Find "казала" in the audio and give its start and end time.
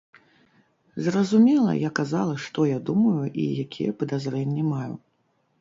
2.01-2.33